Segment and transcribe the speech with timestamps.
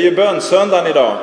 [0.00, 1.16] Det är ju bönsöndagen idag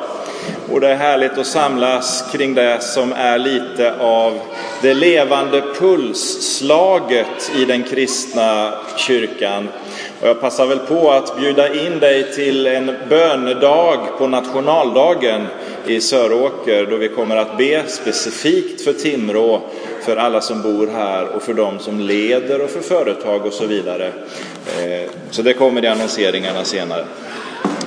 [0.71, 4.39] och det är härligt att samlas kring det som är lite av
[4.81, 9.69] det levande pulsslaget i den kristna kyrkan.
[10.21, 15.47] Och jag passar väl på att bjuda in dig till en bönedag på nationaldagen
[15.85, 19.61] i Söråker då vi kommer att be specifikt för Timrå,
[20.05, 23.65] för alla som bor här och för de som leder och för företag och så
[23.65, 24.07] vidare.
[24.77, 27.05] Eh, så det kommer i annonseringarna senare.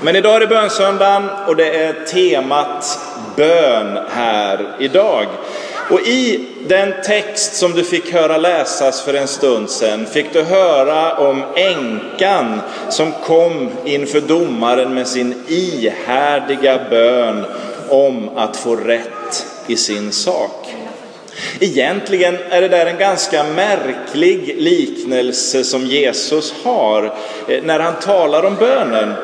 [0.02, 2.98] Men idag är det bönsöndagen och det är temat
[3.36, 5.26] bön här idag.
[5.90, 10.42] Och i den text som du fick höra läsas för en stund sedan fick du
[10.42, 17.44] höra om änkan som kom inför domaren med sin ihärdiga bön
[17.88, 20.74] om att få rätt i sin sak.
[21.60, 27.04] Egentligen är det där en ganska märklig liknelse som Jesus har
[27.48, 29.14] eh, när han talar om bönen.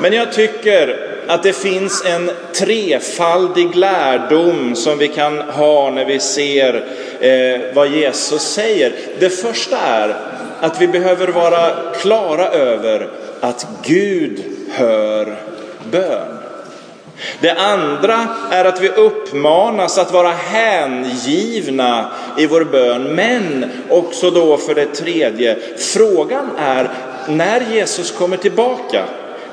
[0.00, 0.96] Men jag tycker
[1.26, 6.84] att det finns en trefaldig lärdom som vi kan ha när vi ser
[7.20, 8.92] eh, vad Jesus säger.
[9.18, 10.16] Det första är
[10.60, 13.08] att vi behöver vara klara över
[13.40, 15.36] att Gud hör
[15.90, 16.38] bön.
[17.40, 23.02] Det andra är att vi uppmanas att vara hängivna i vår bön.
[23.02, 26.90] Men också då för det tredje, frågan är
[27.28, 29.04] när Jesus kommer tillbaka,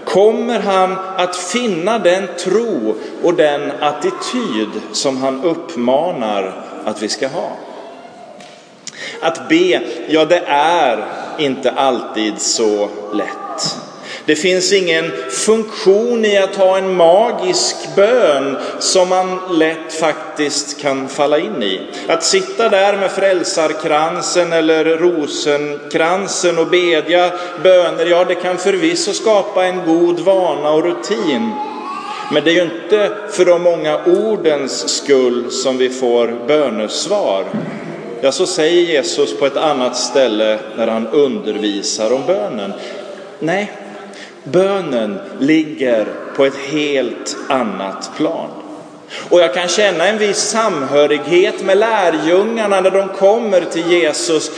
[0.05, 7.27] kommer han att finna den tro och den attityd som han uppmanar att vi ska
[7.27, 7.49] ha?
[9.21, 11.05] Att be, ja det är
[11.37, 13.44] inte alltid så lätt.
[14.25, 21.07] Det finns ingen funktion i att ha en magisk bön som man lätt faktiskt kan
[21.07, 21.81] falla in i.
[22.07, 27.31] Att sitta där med frälsarkransen eller rosenkransen och bedja
[27.63, 31.51] böner, ja det kan förvisso skapa en god vana och rutin.
[32.31, 37.45] Men det är ju inte för de många ordens skull som vi får bönesvar.
[38.21, 42.73] Ja, så säger Jesus på ett annat ställe när han undervisar om bönen.
[43.39, 43.71] Nej,
[44.45, 48.49] Bönen ligger på ett helt annat plan.
[49.29, 54.51] Och jag kan känna en viss samhörighet med lärjungarna när de kommer till Jesus.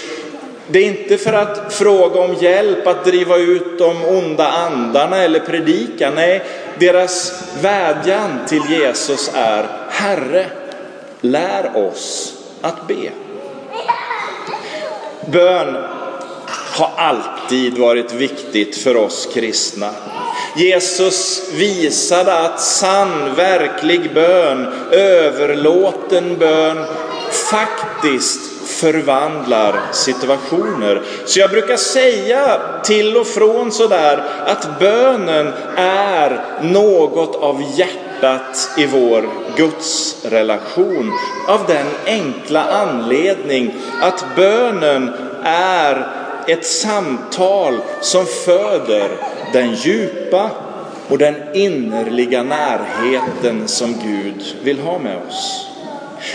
[0.68, 5.40] Det är inte för att fråga om hjälp att driva ut de onda andarna eller
[5.40, 6.12] predika.
[6.16, 6.44] Nej,
[6.80, 10.46] deras vädjan till Jesus är Herre,
[11.22, 13.10] lär oss att be.
[15.32, 15.78] Bön
[16.78, 19.90] har alltid varit viktigt för oss kristna.
[20.56, 26.86] Jesus visade att sann, verklig bön, överlåten bön,
[27.32, 31.02] faktiskt förvandlar situationer.
[31.26, 38.86] Så jag brukar säga till och från sådär att bönen är något av hjärtat i
[38.86, 41.12] vår gudsrelation.
[41.48, 46.17] Av den enkla anledning att bönen är
[46.48, 49.10] ett samtal som föder
[49.54, 50.50] den djupa
[51.08, 55.68] och den innerliga närheten som Gud vill ha med oss.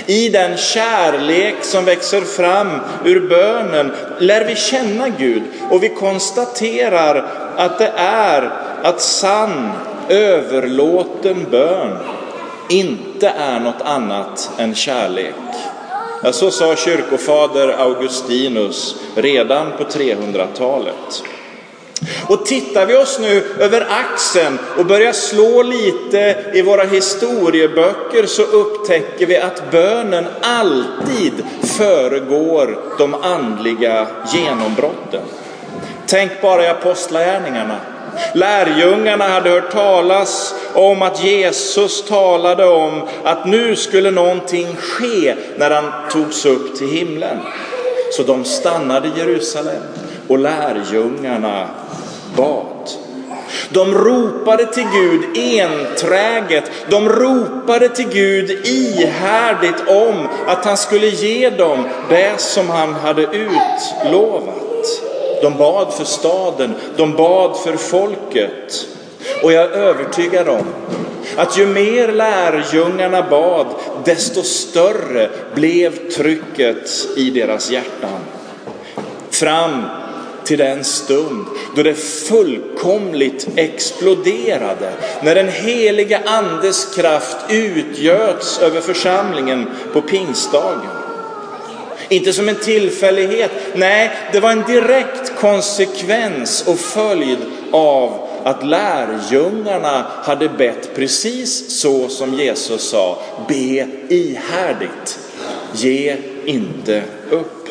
[0.06, 7.26] I den kärlek som växer fram ur bönen lär vi känna Gud och vi konstaterar
[7.56, 8.50] att det är
[8.82, 9.72] att sann
[10.08, 11.96] överlåten bön
[12.68, 15.34] inte är något annat än kärlek.
[16.24, 21.22] Ja, så sa kyrkofader Augustinus redan på 300-talet.
[22.26, 28.42] Och tittar vi oss nu över axeln och börjar slå lite i våra historieböcker så
[28.42, 31.32] upptäcker vi att bönen alltid
[31.62, 35.22] föregår de andliga genombrotten.
[36.06, 37.76] Tänk bara i apostlagärningarna.
[38.34, 45.70] Lärjungarna hade hört talas om att Jesus talade om att nu skulle någonting ske när
[45.70, 47.38] han togs upp till himlen.
[48.12, 49.82] Så de stannade i Jerusalem
[50.28, 51.68] och lärjungarna
[52.36, 52.90] bad.
[53.70, 56.70] De ropade till Gud enträget.
[56.88, 63.22] De ropade till Gud ihärdigt om att han skulle ge dem det som han hade
[63.22, 64.54] utlovat.
[65.42, 68.86] De bad för staden, de bad för folket.
[69.42, 70.66] Och jag är övertygad om
[71.36, 73.66] att ju mer lärjungarna bad,
[74.04, 78.20] desto större blev trycket i deras hjärtan.
[79.30, 79.82] Fram
[80.44, 81.46] till den stund
[81.76, 84.92] då det fullkomligt exploderade,
[85.22, 90.90] när den heliga andes kraft utgöts över församlingen på pingstdagen.
[92.08, 97.38] Inte som en tillfällighet, nej, det var en direkt konsekvens och följd
[97.72, 103.18] av att lärjungarna hade bett precis så som Jesus sa,
[103.48, 105.18] be ihärdigt,
[105.72, 107.68] ge inte upp.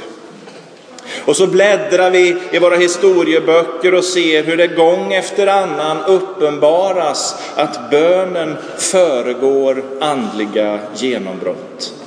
[1.26, 7.36] Och så bläddrar vi i våra historieböcker och ser hur det gång efter annan uppenbaras
[7.56, 12.01] att bönen föregår andliga genombrott.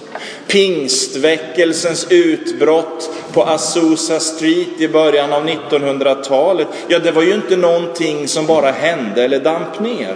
[0.54, 8.28] Pingstväckelsens utbrott på Azusa Street i början av 1900-talet, ja det var ju inte någonting
[8.28, 10.14] som bara hände eller damp ner.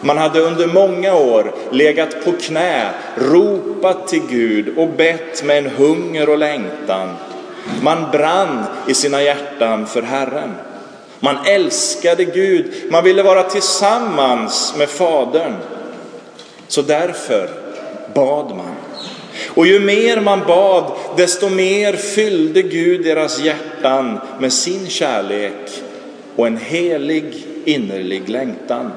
[0.00, 5.70] Man hade under många år legat på knä, ropat till Gud och bett med en
[5.70, 7.16] hunger och längtan.
[7.82, 10.54] Man brann i sina hjärtan för Herren.
[11.20, 15.54] Man älskade Gud, man ville vara tillsammans med Fadern.
[16.68, 17.50] Så därför
[18.14, 18.89] bad man.
[19.54, 25.82] Och ju mer man bad, desto mer fyllde Gud deras hjärtan med sin kärlek
[26.36, 28.90] och en helig innerlig längtan.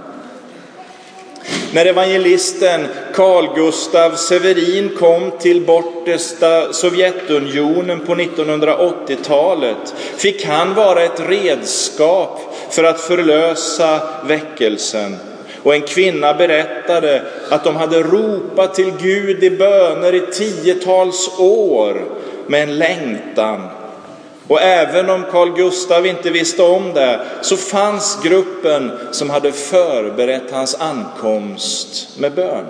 [1.73, 11.19] När evangelisten Carl Gustav Severin kom till bortersta Sovjetunionen på 1980-talet fick han vara ett
[11.19, 15.17] redskap för att förlösa väckelsen.
[15.63, 22.05] Och en kvinna berättade att de hade ropat till Gud i böner i tiotals år
[22.47, 23.69] med en längtan
[24.47, 30.51] och även om Carl Gustav inte visste om det så fanns gruppen som hade förberett
[30.51, 32.65] hans ankomst med bön.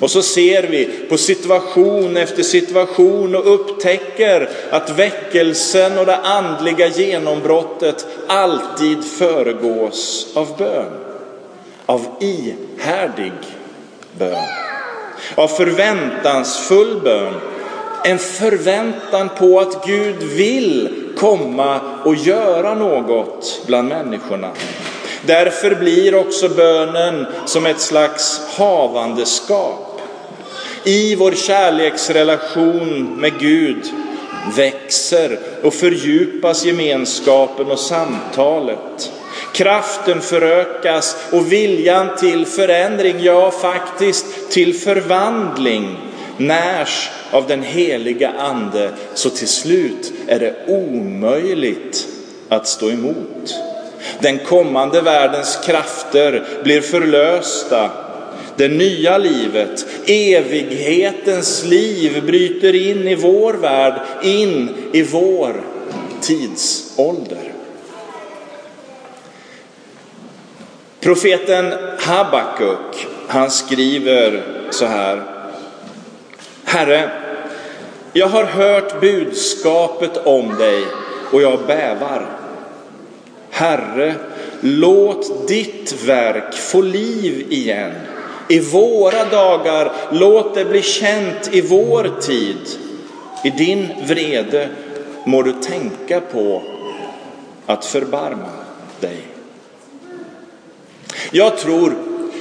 [0.00, 6.86] Och så ser vi på situation efter situation och upptäcker att väckelsen och det andliga
[6.86, 11.13] genombrottet alltid föregås av bön.
[11.86, 13.32] Av ihärdig
[14.18, 14.48] bön.
[15.34, 17.34] Av förväntansfull bön
[18.04, 24.50] en förväntan på att Gud vill komma och göra något bland människorna.
[25.26, 30.00] Därför blir också bönen som ett slags havandeskap.
[30.84, 33.84] I vår kärleksrelation med Gud
[34.56, 39.12] växer och fördjupas gemenskapen och samtalet.
[39.54, 45.96] Kraften förökas och viljan till förändring, ja faktiskt till förvandling
[46.36, 52.06] närs av den heliga ande så till slut är det omöjligt
[52.48, 53.54] att stå emot.
[54.20, 57.90] Den kommande världens krafter blir förlösta.
[58.56, 65.60] Det nya livet, evighetens liv bryter in i vår värld, in i vår
[66.20, 67.53] tidsålder.
[71.04, 75.22] Profeten Habakuk, han skriver så här
[76.64, 77.10] Herre,
[78.12, 80.84] jag har hört budskapet om dig
[81.32, 82.26] och jag bävar.
[83.50, 84.14] Herre,
[84.60, 87.92] låt ditt verk få liv igen.
[88.48, 92.68] I våra dagar, låt det bli känt i vår tid.
[93.44, 94.68] I din vrede
[95.24, 96.62] må du tänka på
[97.66, 98.50] att förbarma
[99.00, 99.33] dig.
[101.30, 101.94] Jag tror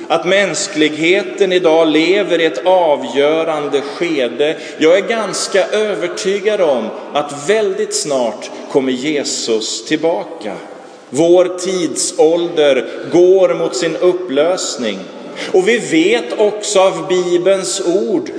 [0.08, 4.58] att mänskligheten idag lever i ett avgörande skede.
[4.78, 10.54] Jag är ganska övertygad om att väldigt snart kommer Jesus tillbaka.
[11.10, 15.00] Vår tidsålder går mot sin upplösning.
[15.52, 18.32] Och vi vet också av Bibelns ord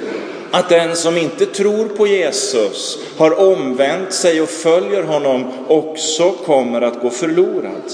[0.51, 6.83] att den som inte tror på Jesus, har omvänt sig och följer honom också kommer
[6.83, 7.93] att gå förlorad.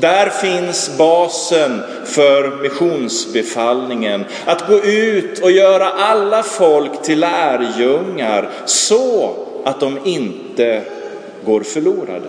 [0.00, 4.24] Där finns basen för missionsbefallningen.
[4.44, 9.34] Att gå ut och göra alla folk till lärjungar så
[9.64, 10.82] att de inte
[11.44, 12.28] går förlorade.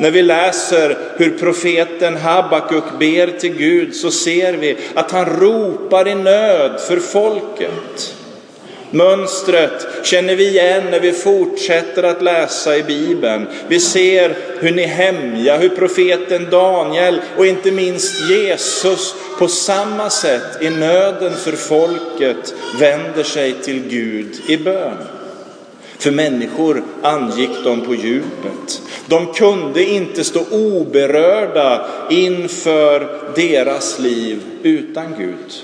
[0.00, 6.08] När vi läser hur profeten Habakuk ber till Gud så ser vi att han ropar
[6.08, 8.14] i nöd för folket.
[8.90, 13.46] Mönstret känner vi igen när vi fortsätter att läsa i Bibeln.
[13.68, 20.70] Vi ser hur Nehemja, hur profeten Daniel och inte minst Jesus på samma sätt i
[20.70, 24.96] nöden för folket vänder sig till Gud i bön.
[25.98, 28.82] För människor angick de på djupet.
[29.06, 35.62] De kunde inte stå oberörda inför deras liv utan Gud.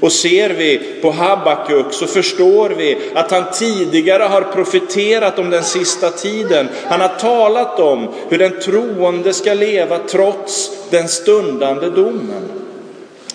[0.00, 5.64] Och ser vi på Habakuk så förstår vi att han tidigare har profeterat om den
[5.64, 6.68] sista tiden.
[6.88, 12.62] Han har talat om hur den troende ska leva trots den stundande domen.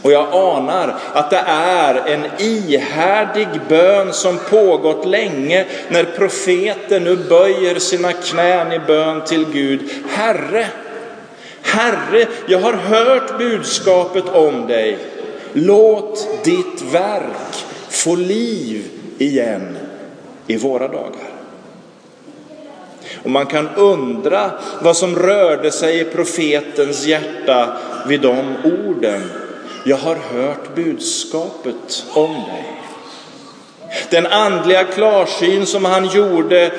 [0.01, 7.15] Och jag anar att det är en ihärdig bön som pågått länge när profeten nu
[7.15, 9.89] böjer sina knän i bön till Gud.
[10.09, 10.67] Herre,
[11.61, 14.97] Herre, jag har hört budskapet om dig.
[15.53, 19.77] Låt ditt verk få liv igen
[20.47, 21.29] i våra dagar.
[23.23, 24.51] Och man kan undra
[24.81, 27.77] vad som rörde sig i profetens hjärta
[28.07, 29.31] vid de orden.
[29.85, 32.77] Jag har hört budskapet om dig.
[34.09, 36.71] Den andliga klarsyn som han gjorde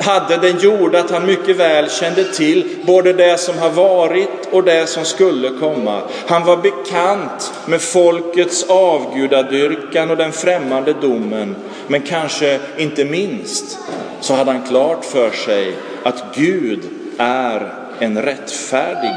[0.00, 4.64] hade den gjorde att han mycket väl kände till både det som har varit och
[4.64, 6.00] det som skulle komma.
[6.26, 11.56] Han var bekant med folkets avgudadyrkan och den främmande domen.
[11.86, 13.78] Men kanske inte minst
[14.20, 16.80] så hade han klart för sig att Gud
[17.18, 19.14] är en rättfärdig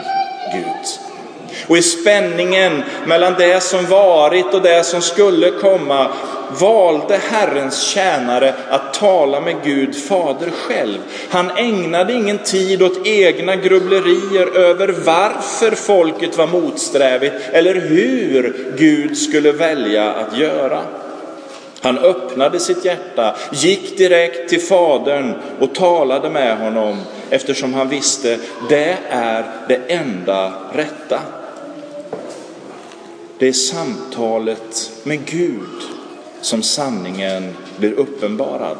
[0.53, 1.00] Gud.
[1.67, 6.07] Och i spänningen mellan det som varit och det som skulle komma
[6.49, 10.97] valde Herrens tjänare att tala med Gud Fader själv.
[11.29, 19.17] Han ägnade ingen tid åt egna grubblerier över varför folket var motsträvigt eller hur Gud
[19.17, 20.81] skulle välja att göra.
[21.81, 26.97] Han öppnade sitt hjärta, gick direkt till Fadern och talade med honom
[27.29, 28.37] eftersom han visste
[28.69, 31.19] det är det enda rätta.
[33.39, 35.96] Det är samtalet med Gud
[36.47, 38.77] som sanningen blir uppenbarad.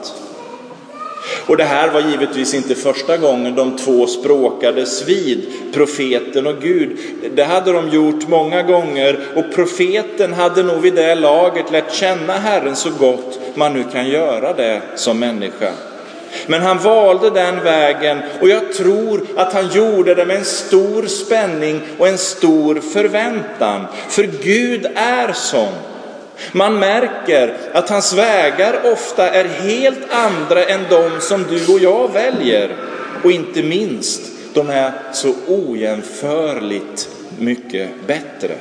[1.45, 6.97] Och det här var givetvis inte första gången de två språkades vid, profeten och Gud.
[7.36, 12.33] Det hade de gjort många gånger och profeten hade nog vid det laget lärt känna
[12.33, 15.71] Herren så gott man nu kan göra det som människa.
[16.47, 21.05] Men han valde den vägen och jag tror att han gjorde det med en stor
[21.05, 23.86] spänning och en stor förväntan.
[24.09, 25.74] För Gud är sån.
[26.51, 32.13] Man märker att hans vägar ofta är helt andra än de som du och jag
[32.13, 32.75] väljer.
[33.24, 34.22] Och inte minst,
[34.53, 38.56] de är så ojämförligt mycket bättre.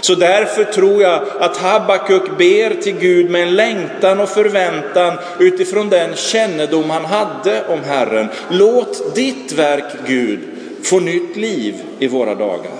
[0.00, 5.88] Så därför tror jag att Habakuk ber till Gud med en längtan och förväntan utifrån
[5.88, 8.28] den kännedom han hade om Herren.
[8.48, 10.40] Låt ditt verk, Gud,
[10.82, 12.72] få nytt liv i våra dagar.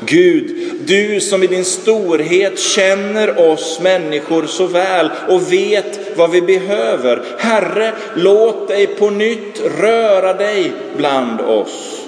[0.00, 6.42] Gud, du som i din storhet känner oss människor så väl och vet vad vi
[6.42, 7.22] behöver.
[7.38, 12.00] Herre, låt dig på nytt röra dig bland oss.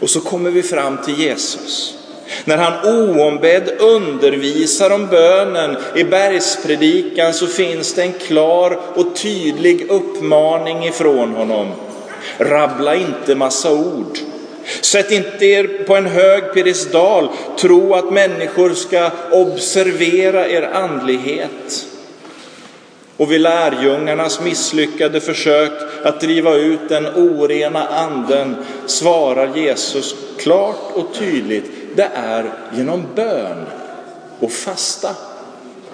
[0.00, 1.94] Och så kommer vi fram till Jesus.
[2.44, 9.90] När han oombedd undervisar om bönen i bergspredikan så finns det en klar och tydlig
[9.90, 11.72] uppmaning ifrån honom.
[12.38, 14.18] Rabbla inte massa ord.
[14.80, 17.28] Sätt inte er på en hög piedestal,
[17.58, 21.86] tro att människor ska observera er andlighet.
[23.16, 25.72] Och vid lärjungarnas misslyckade försök
[26.04, 33.66] att driva ut den orena anden svarar Jesus klart och tydligt, det är genom bön
[34.40, 35.14] och fasta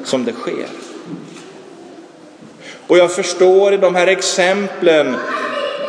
[0.05, 0.69] som det sker.
[2.87, 5.17] Och jag förstår i de här exemplen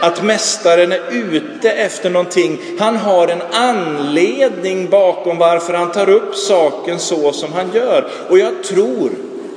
[0.02, 2.60] att mästaren är ute efter någonting.
[2.80, 8.08] Han har en anledning bakom varför han tar upp saken så som han gör.
[8.30, 9.12] Och jag tror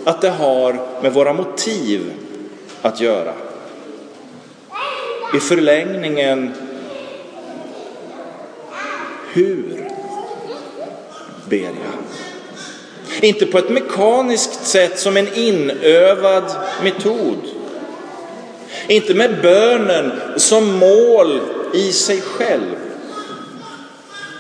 [0.05, 2.13] att det har med våra motiv
[2.83, 3.33] att göra.
[5.35, 6.53] I förlängningen,
[9.33, 9.89] hur
[11.49, 11.73] ber jag?
[13.21, 16.45] Inte på ett mekaniskt sätt som en inövad
[16.83, 17.62] metod.
[18.93, 21.41] Inte med bönen som mål
[21.75, 22.77] i sig själv.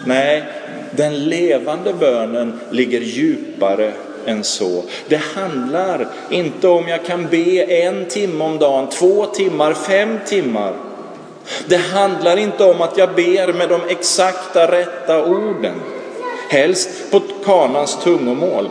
[0.04, 0.44] Nej,
[0.90, 3.92] den levande bönen ligger djupare
[4.26, 4.84] än så.
[5.08, 10.74] Det handlar inte om jag kan be en timme om dagen, två timmar, fem timmar.
[11.66, 15.74] Det handlar inte om att jag ber med de exakta rätta orden,
[16.48, 18.68] helst på kanans tungomål.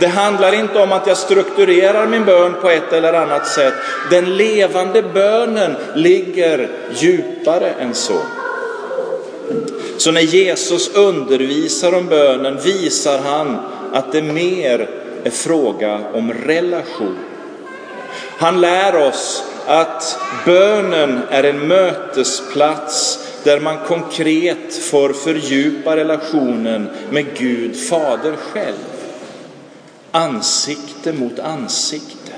[0.00, 3.74] Det handlar inte om att jag strukturerar min bön på ett eller annat sätt.
[4.10, 8.18] Den levande bönen ligger djupare än så.
[9.96, 13.58] Så när Jesus undervisar om bönen visar han
[13.92, 14.88] att det mer
[15.24, 17.18] är fråga om relation.
[18.38, 27.26] Han lär oss att bönen är en mötesplats där man konkret får fördjupa relationen med
[27.38, 28.93] Gud Fader själv
[30.14, 32.32] ansikte mot ansikte.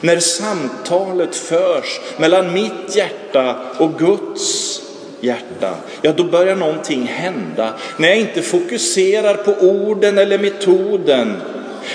[0.00, 4.80] När samtalet förs mellan mitt hjärta och Guds
[5.20, 7.74] hjärta, ja då börjar någonting hända.
[7.96, 11.36] När jag inte fokuserar på orden eller metoden,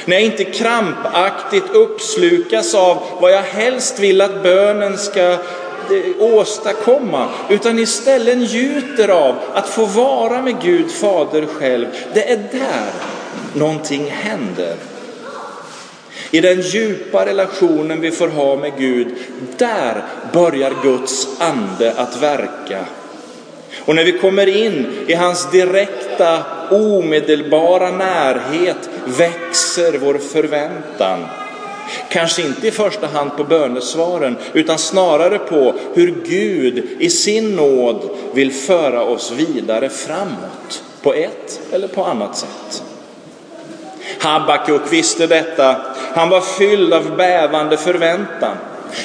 [0.06, 5.38] när jag inte krampaktigt uppslukas av vad jag helst vill att bönen ska eh,
[6.20, 11.86] åstadkomma, utan istället njuter av att få vara med Gud Fader själv.
[12.13, 12.92] Det är där
[13.54, 14.75] någonting händer.
[16.34, 19.08] I den djupa relationen vi får ha med Gud,
[19.58, 22.86] där börjar Guds ande att verka.
[23.86, 31.25] Och när vi kommer in i hans direkta, omedelbara närhet växer vår förväntan.
[32.10, 38.10] Kanske inte i första hand på bönesvaren, utan snarare på hur Gud i sin nåd
[38.34, 42.84] vill föra oss vidare framåt på ett eller på annat sätt.
[44.20, 45.75] Habakuk visste detta.
[46.15, 48.58] Han var fylld av bävande förväntan.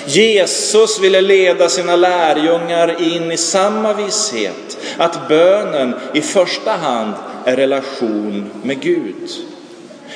[0.06, 7.12] Jesus ville leda sina lärjungar in i samma visshet, att bönen i första hand
[7.44, 9.30] är relation med Gud.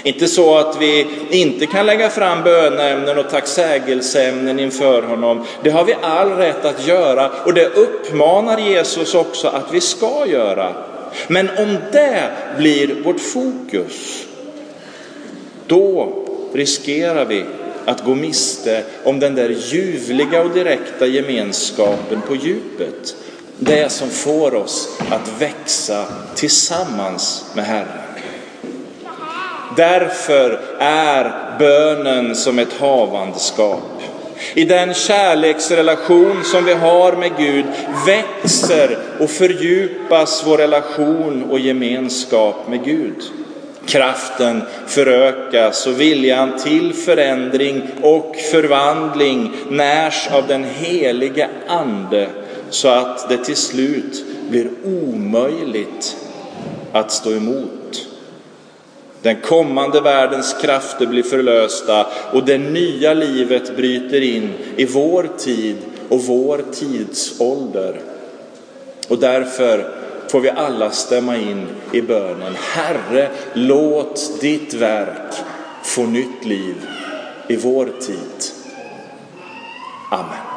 [0.02, 5.46] Inte så att vi inte kan lägga fram bönämnen och tacksägelseämnen inför honom.
[5.62, 10.26] Det har vi all rätt att göra och det uppmanar Jesus också att vi ska
[10.26, 10.75] göra.
[11.28, 12.22] Men om det
[12.56, 14.25] blir vårt fokus,
[15.66, 16.12] då
[16.52, 17.45] riskerar vi
[17.85, 23.16] att gå miste om den där ljuvliga och direkta gemenskapen på djupet.
[23.59, 26.04] Det som får oss att växa
[26.35, 28.02] tillsammans med Herren.
[29.76, 34.02] Därför är bönen som ett havandeskap.
[34.54, 37.64] I den kärleksrelation som vi har med Gud
[38.07, 43.23] växer och fördjupas vår relation och gemenskap med Gud.
[43.86, 52.28] Kraften förökas och viljan till förändring och förvandling närs av den helige Ande
[52.70, 56.16] så att det till slut blir omöjligt
[56.92, 58.09] att stå emot.
[59.22, 65.76] Den kommande världens krafter blir förlösta och det nya livet bryter in i vår tid
[66.09, 68.00] och vår tidsålder.
[69.09, 70.01] Och därför
[70.33, 72.55] får vi alla stämma in i bönen.
[72.55, 75.35] Herre, låt ditt verk
[75.83, 76.87] få nytt liv
[77.49, 78.45] i vår tid.
[80.11, 80.51] Amen.